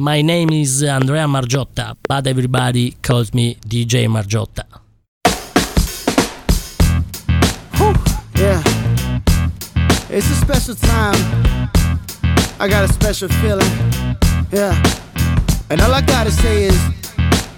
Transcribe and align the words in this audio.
My 0.00 0.22
name 0.22 0.48
is 0.48 0.82
Andrea 0.82 1.26
Margiotta, 1.26 1.94
but 2.08 2.26
everybody 2.26 2.92
calls 3.02 3.34
me 3.34 3.56
DJ 3.56 4.08
Margiotta. 4.08 4.64
Whew, 7.76 7.92
yeah. 8.42 8.62
It's 10.08 10.30
a 10.30 10.36
special 10.36 10.74
time. 10.74 11.20
I 12.58 12.66
got 12.66 12.88
a 12.88 12.90
special 12.90 13.28
feeling. 13.28 13.70
Yeah. 14.50 14.72
And 15.68 15.82
all 15.82 15.92
I 15.92 16.00
gotta 16.00 16.30
say 16.30 16.64
is, 16.64 16.80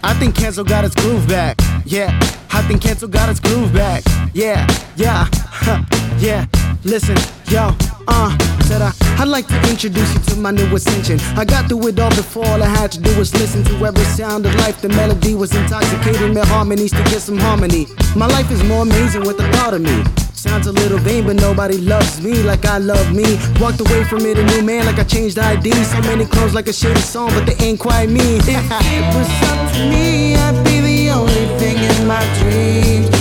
I 0.02 0.12
think 0.14 0.34
Cancel 0.34 0.64
got 0.64 0.84
its 0.84 0.96
groove 0.96 1.29
back. 1.29 1.56
Yeah. 1.84 2.11
I 2.52 2.62
think 2.62 2.82
Cancel 2.82 3.06
got 3.06 3.29
its 3.29 3.38
groove 3.38 3.72
back. 3.72 4.02
Yeah. 4.34 4.66
Yeah. 4.96 5.29
yeah. 6.18 6.46
Listen, 6.82 7.16
yo, 7.46 7.70
uh, 8.09 8.36
said 8.62 8.82
I, 8.82 8.92
I'd 9.18 9.29
like 9.29 9.46
to 9.48 9.58
introduce 9.70 10.14
you 10.14 10.20
to 10.20 10.36
my 10.36 10.50
new 10.50 10.66
ascension. 10.74 11.18
I 11.36 11.44
got 11.44 11.68
through 11.68 11.88
it 11.88 11.98
all 11.98 12.11
before, 12.11 12.46
all 12.46 12.62
I 12.62 12.68
had 12.68 12.93
to 12.93 13.00
do 13.00 13.16
was 13.18 13.34
listen 13.34 13.64
to 13.64 13.86
every 13.86 14.04
sound 14.04 14.46
of 14.46 14.54
life. 14.57 14.80
The 14.80 14.89
melody 14.89 15.34
was 15.34 15.54
intoxicating, 15.54 16.34
my 16.34 16.46
harmonies 16.46 16.93
to 16.93 17.03
get 17.04 17.20
some 17.20 17.39
harmony. 17.39 17.86
My 18.17 18.26
life 18.26 18.50
is 18.50 18.62
more 18.64 18.82
amazing 18.82 19.22
with 19.22 19.39
the 19.39 19.50
thought 19.53 19.75
of 19.75 19.82
me. 19.82 20.04
Sounds 20.32 20.67
a 20.67 20.72
little 20.72 20.98
vain, 20.98 21.25
but 21.25 21.36
nobody 21.36 21.79
loves 21.79 22.20
me 22.20 22.43
like 22.43 22.64
I 22.64 22.79
love 22.79 23.14
me. 23.14 23.39
Walked 23.61 23.80
away 23.80 24.03
from 24.04 24.26
it 24.26 24.39
a 24.39 24.44
new 24.44 24.62
man, 24.62 24.86
like 24.86 24.98
I 24.98 25.04
changed 25.04 25.39
ID. 25.39 25.70
So 25.84 26.00
many 26.00 26.26
clothes, 26.26 26.53
like 26.53 26.67
a 26.67 26.72
shady 26.72 27.00
song, 27.00 27.31
but 27.31 27.46
they 27.46 27.54
ain't 27.64 27.79
quite 27.79 28.08
me. 28.08 28.36
if 28.36 28.48
it 28.48 29.14
was 29.14 29.31
up 29.50 29.72
to 29.75 29.89
me, 29.89 30.34
I'd 30.34 30.64
be 30.64 30.81
the 30.81 31.11
only 31.11 31.46
thing 31.58 31.76
in 31.79 32.06
my 32.06 32.22
dreams. 32.41 33.12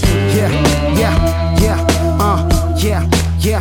True. 0.00 0.20
Yeah, 0.36 0.50
yeah, 0.94 1.60
yeah, 1.60 2.18
uh, 2.20 2.76
yeah, 2.76 3.08
yeah, 3.40 3.60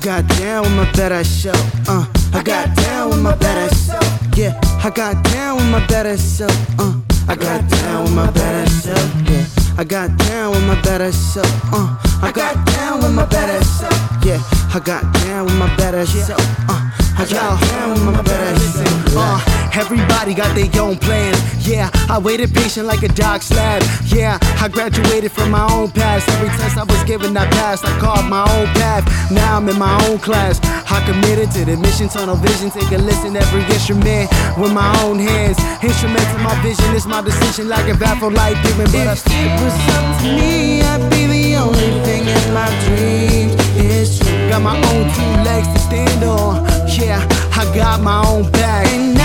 got 0.00 0.26
down 0.38 0.62
with 0.62 0.72
my 0.72 0.92
better 0.92 1.22
self. 1.24 1.60
Uh, 1.86 2.06
I 2.32 2.42
got 2.42 2.74
down 2.74 3.10
with 3.10 3.20
my 3.20 3.34
better 3.36 3.72
self. 3.74 4.02
Yeah, 4.34 4.58
I 4.82 4.90
got 4.90 5.22
down 5.24 5.56
with 5.56 5.66
my 5.66 5.86
better 5.86 6.16
self. 6.16 6.56
Uh, 6.78 6.94
I 7.28 7.36
got 7.36 7.68
down 7.68 8.04
with 8.04 8.14
my 8.14 8.30
better 8.30 8.70
self. 8.70 9.14
Yeah, 9.28 9.44
I 9.76 9.84
got 9.84 10.16
down 10.16 10.52
with 10.52 10.64
my 10.64 10.80
better 10.80 11.12
self. 11.12 11.46
Uh, 11.72 11.96
I 12.22 12.32
got 12.32 12.66
down 12.66 13.02
with 13.02 13.12
my 13.14 13.26
better 13.26 13.62
self. 13.64 14.24
Yeah, 14.24 14.40
I 14.74 14.80
got 14.82 15.12
down 15.12 15.44
with 15.46 15.56
my 15.56 15.76
better 15.76 16.06
self. 16.06 16.40
Uh, 16.68 16.90
I 17.18 17.26
got 17.28 17.60
down 17.60 17.90
with 17.90 18.04
my 18.04 18.22
better 18.22 18.58
self. 18.58 19.16
Uh, 19.16 19.59
everybody 19.74 20.34
got 20.34 20.54
their 20.54 20.70
own 20.82 20.96
plan. 20.96 21.34
Yeah, 21.60 21.90
I 22.08 22.18
waited 22.18 22.52
patient 22.54 22.86
like 22.86 23.02
a 23.02 23.08
dog 23.08 23.42
slab. 23.42 23.82
Yeah, 24.06 24.38
I 24.60 24.68
graduated 24.68 25.32
from 25.32 25.50
my 25.50 25.66
own 25.72 25.90
past. 25.90 26.28
Every 26.28 26.48
test 26.48 26.76
I 26.76 26.84
was 26.84 27.02
given, 27.04 27.36
I 27.36 27.46
passed. 27.50 27.84
I 27.84 27.98
carved 27.98 28.28
my 28.28 28.42
own 28.56 28.66
path. 28.74 29.04
Now 29.30 29.56
I'm 29.56 29.68
in 29.68 29.78
my 29.78 29.94
own 30.06 30.18
class. 30.18 30.60
I 30.90 31.04
committed 31.04 31.50
to 31.52 31.64
the 31.64 31.76
mission, 31.76 32.08
tunnel 32.08 32.36
vision. 32.36 32.70
Take 32.70 32.90
a 32.92 32.98
listen, 32.98 33.36
every 33.36 33.62
instrument 33.74 34.30
with 34.58 34.72
my 34.72 34.90
own 35.02 35.18
hands. 35.18 35.58
Instrument 35.82 36.26
to 36.32 36.38
my 36.38 36.54
vision, 36.62 36.94
it's 36.94 37.06
my 37.06 37.22
decision. 37.22 37.68
Like 37.68 37.88
a 37.88 37.96
baffled 37.96 38.34
light 38.34 38.56
given, 38.64 38.86
but 38.90 39.06
if 39.06 39.26
it 39.26 39.52
was 39.62 39.74
up 39.94 40.22
to 40.22 40.28
me, 40.36 40.82
I'd 40.82 41.10
be 41.10 41.26
the 41.26 41.56
only 41.56 41.90
thing 42.04 42.26
in 42.26 42.54
my 42.54 42.68
dreams. 42.86 43.54
It's 43.76 44.18
true. 44.18 44.48
Got 44.48 44.62
my 44.62 44.76
own 44.76 45.04
two 45.14 45.32
legs 45.44 45.68
to 45.68 45.78
stand 45.78 46.24
on. 46.24 46.66
Yeah, 46.88 47.26
I 47.56 47.64
got 47.74 48.00
my 48.00 48.26
own 48.26 48.50
back. 48.50 49.19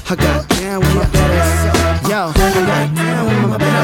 I 0.00 0.06
got 0.06 0.40
down 0.52 0.80
with 0.80 0.94
my 0.94 1.06
better 1.12 1.44
self. 1.44 2.08
Yo, 2.08 2.32
I 2.34 2.54
got 2.54 2.94
down 2.94 3.26
with 3.26 3.50
my 3.50 3.58
better 3.58 3.66
self. 3.66 3.77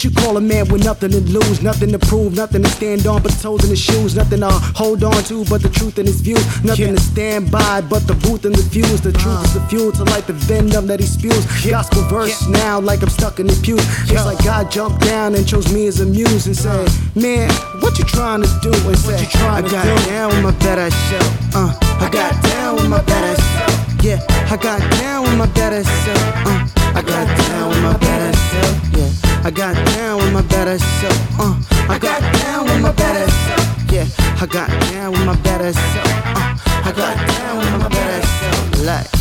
What 0.00 0.04
you 0.04 0.22
call 0.22 0.36
a 0.38 0.40
man 0.40 0.66
with 0.68 0.82
nothing 0.82 1.10
to 1.10 1.20
lose, 1.20 1.60
nothing 1.60 1.92
to 1.92 1.98
prove, 1.98 2.34
nothing 2.34 2.62
to 2.62 2.68
stand 2.70 3.06
on 3.06 3.20
but 3.20 3.32
toes 3.32 3.62
in 3.64 3.68
his 3.68 3.78
shoes, 3.78 4.16
nothing 4.16 4.40
to 4.40 4.48
hold 4.48 5.04
on 5.04 5.22
to 5.24 5.44
but 5.44 5.60
the 5.60 5.68
truth 5.68 5.98
in 5.98 6.06
his 6.06 6.22
view, 6.22 6.38
nothing 6.64 6.94
to 6.94 7.00
stand 7.00 7.50
by 7.50 7.82
but 7.82 8.06
the 8.06 8.14
booth 8.14 8.46
and 8.46 8.54
the 8.54 8.62
fuse. 8.62 9.02
The 9.02 9.12
truth 9.12 9.44
is 9.44 9.52
the 9.52 9.60
fuel 9.68 9.92
to 9.92 10.04
light 10.04 10.26
the 10.26 10.32
venom 10.32 10.86
that 10.86 11.00
he 11.00 11.06
spews. 11.06 11.44
Gospel 11.68 12.00
verse 12.08 12.48
now, 12.48 12.80
like 12.80 13.02
I'm 13.02 13.10
stuck 13.10 13.40
in 13.40 13.46
the 13.46 13.52
pew. 13.62 13.76
It's 13.76 14.24
like 14.24 14.42
God 14.42 14.70
jumped 14.70 15.02
down 15.04 15.34
and 15.34 15.46
chose 15.46 15.70
me 15.70 15.86
as 15.86 16.00
a 16.00 16.06
muse 16.06 16.46
and 16.46 16.56
said, 16.56 16.88
Man, 17.14 17.50
what 17.82 17.98
you 17.98 18.04
trying 18.04 18.40
to 18.40 18.48
do? 18.62 18.72
And 18.72 18.96
said, 18.96 19.20
I 19.36 19.60
got 19.60 19.84
down 20.06 20.30
with 20.30 20.42
my 20.42 20.56
better 20.64 20.88
self. 20.90 21.54
Uh, 21.54 21.76
I 22.00 22.08
got 22.08 22.42
down 22.42 22.76
with 22.76 22.88
my 22.88 23.02
better 23.02 23.36
self. 23.36 24.02
Yeah, 24.02 24.18
I 24.48 24.56
got 24.56 24.80
down 24.96 25.24
with 25.24 25.36
my 25.36 25.46
better 25.52 25.84
self. 25.84 26.22
Uh, 26.48 26.66
I 26.96 27.02
got 27.04 27.26
down 27.36 27.68
with 27.68 27.82
my 27.82 27.96
better 27.98 28.32
self. 28.48 28.96
Yeah, 28.96 29.29
I 29.42 29.50
got 29.50 29.74
down 29.94 30.18
with 30.18 30.32
my 30.34 30.42
better 30.42 30.78
self. 30.78 31.40
Uh, 31.40 31.56
I 31.88 31.98
got 31.98 32.20
down 32.42 32.64
with 32.66 32.82
my 32.82 32.92
better 32.92 33.30
self. 33.30 33.92
Yeah, 33.92 34.06
I 34.40 34.46
got 34.46 34.68
down 34.92 35.12
with 35.12 35.24
my 35.24 35.36
better 35.36 35.72
self. 35.72 36.06
Uh, 36.06 36.58
I 36.84 36.92
got 36.94 37.16
down 37.26 37.58
with 37.58 37.80
my 37.80 37.88
better 37.88 38.26
self. 38.26 38.84
Like. 38.84 39.19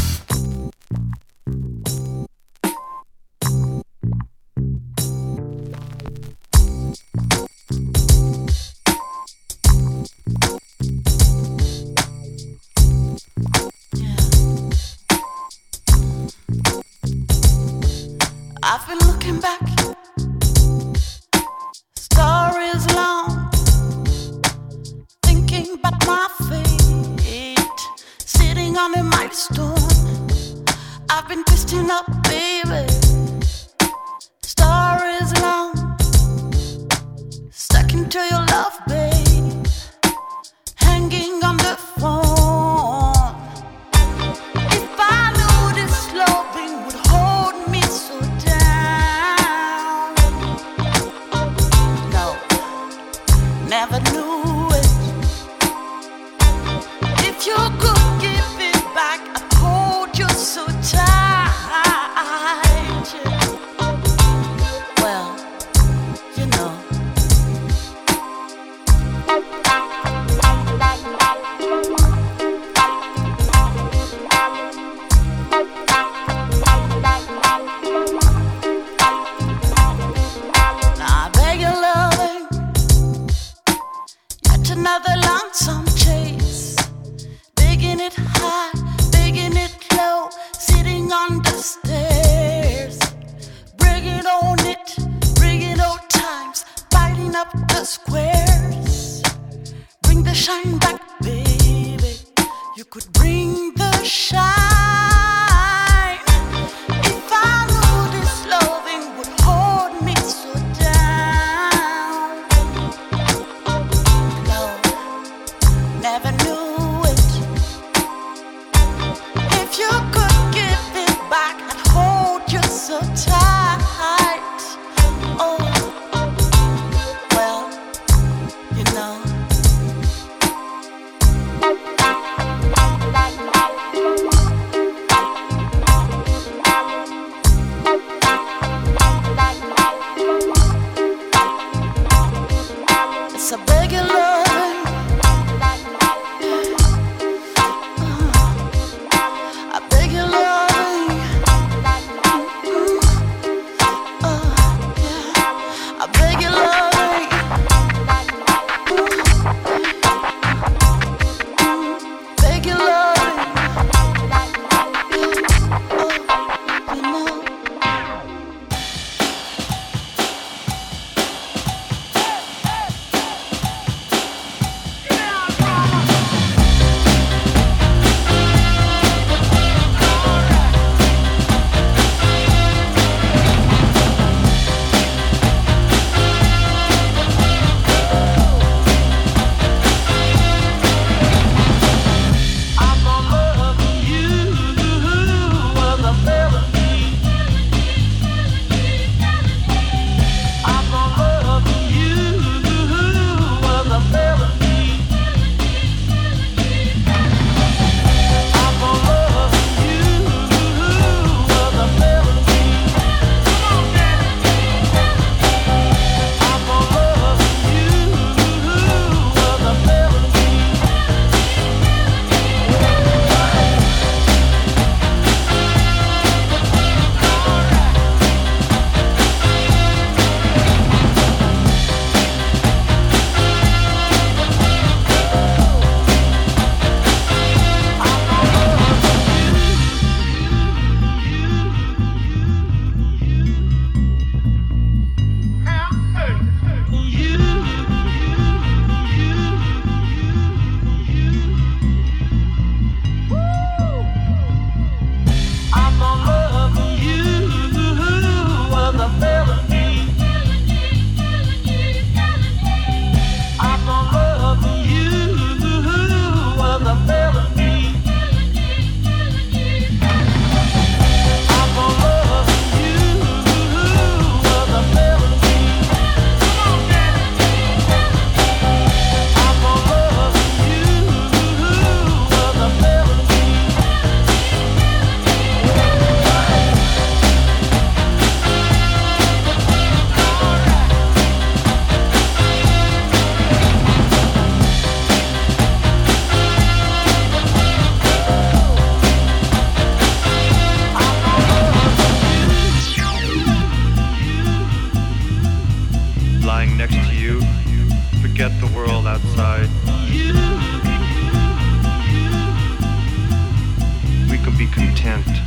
Content 315.02 315.38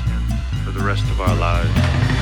for 0.64 0.70
the 0.70 0.80
rest 0.80 1.04
of 1.10 1.20
our 1.20 1.34
lives. 1.34 2.21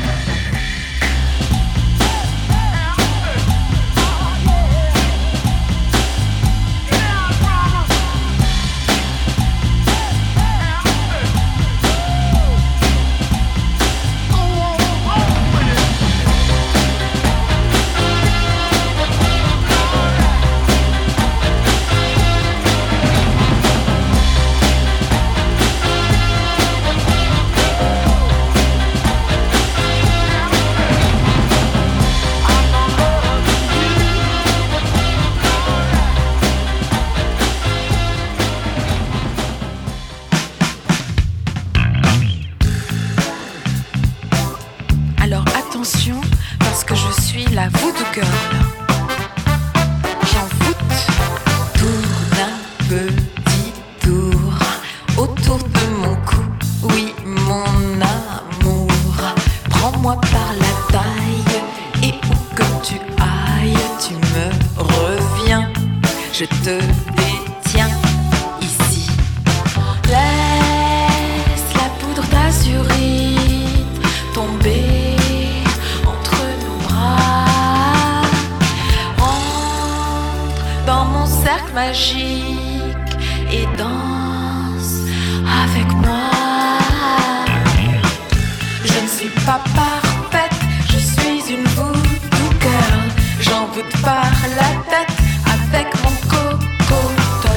Avec 95.47 95.89
mon 96.03 96.11
coco 96.29 97.01
toi, 97.43 97.51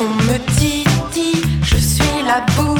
on 0.00 0.08
me 0.24 0.38
dit, 0.58 0.84
je 1.62 1.76
suis 1.76 2.22
la 2.26 2.40
boue. 2.54 2.77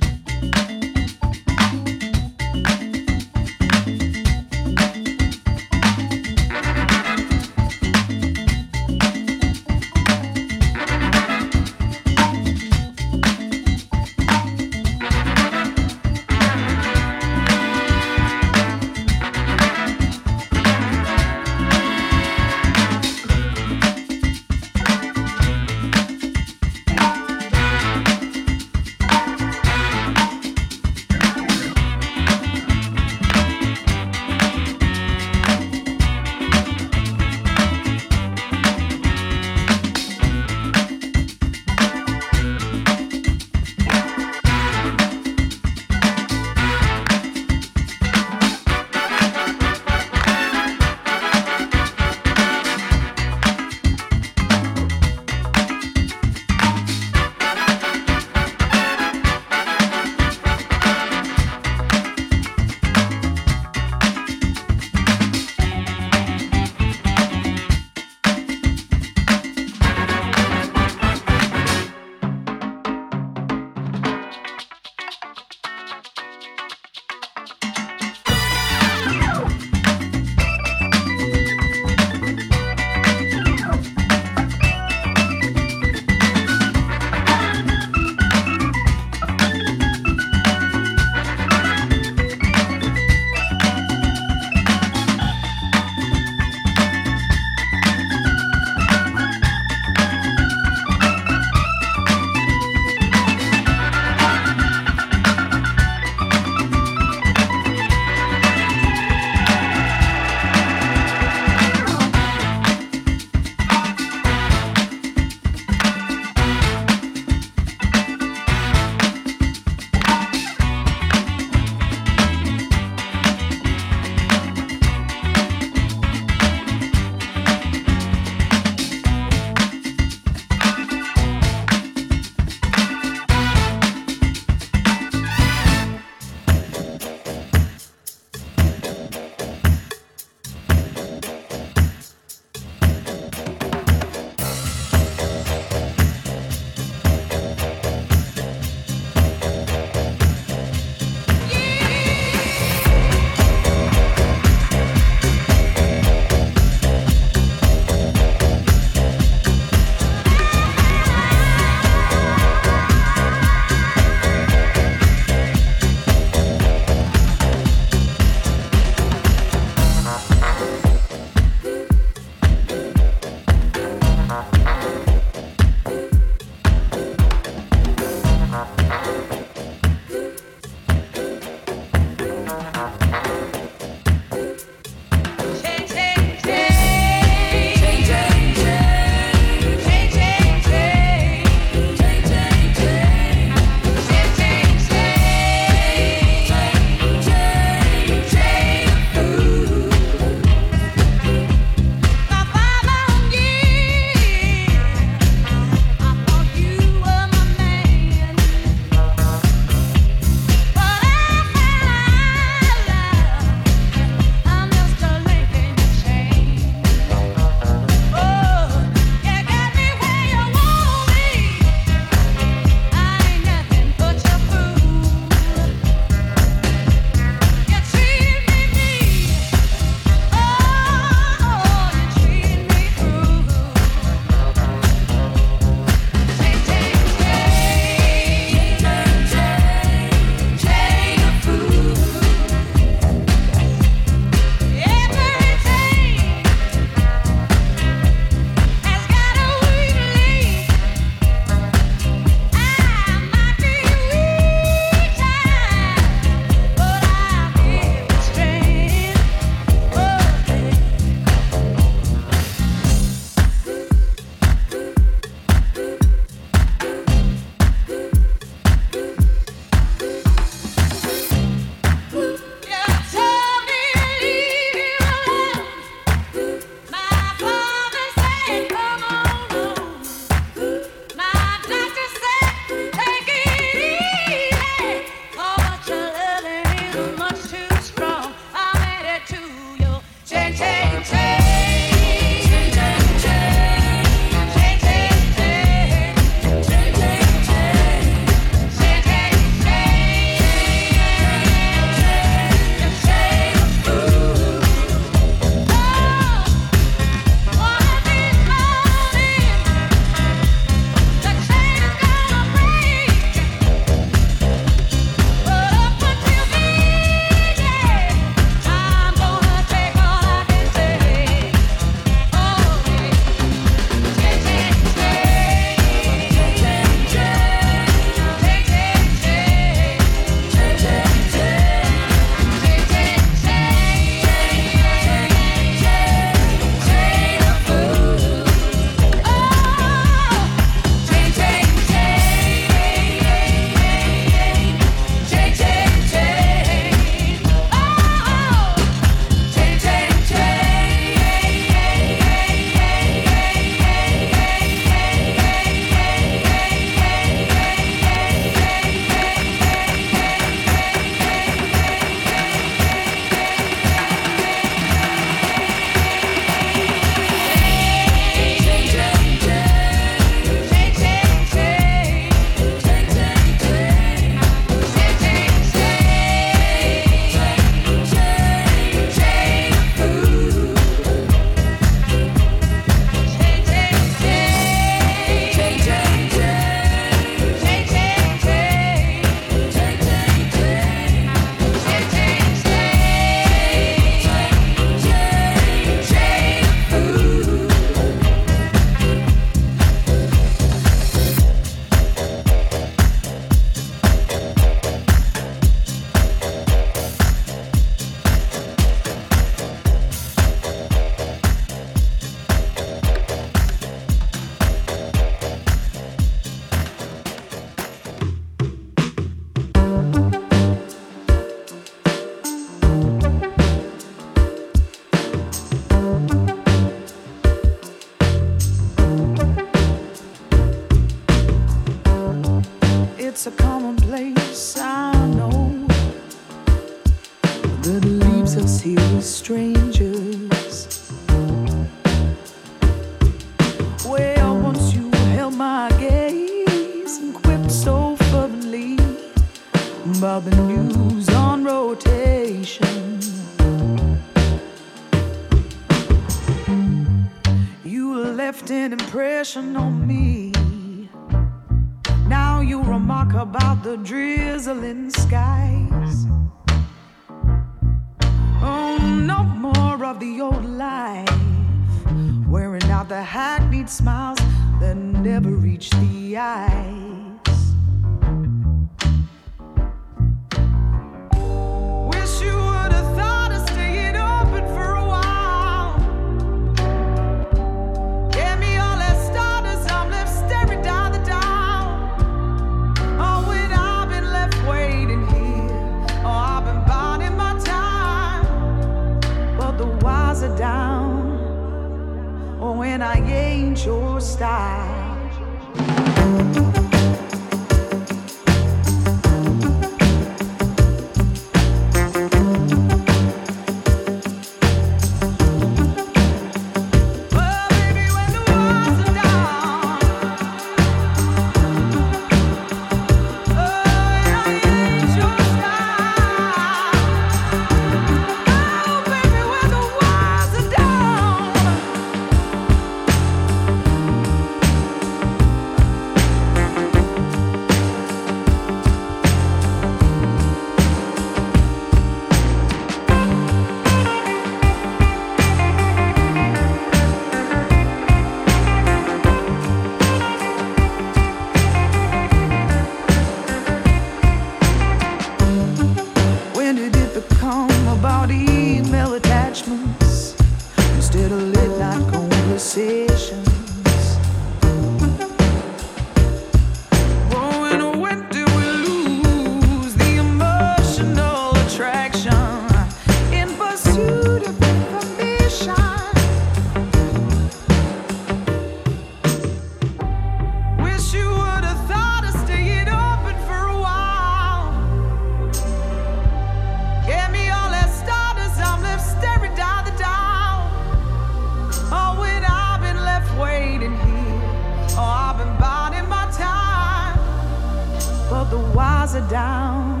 Are 599.18 599.30
down, 599.30 600.00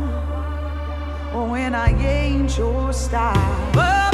when 1.50 1.74
I 1.74 1.90
ain't 2.04 2.56
your 2.56 2.92
style. 2.92 4.07